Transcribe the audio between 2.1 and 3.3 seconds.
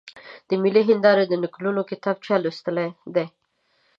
چا لوستلی دی؟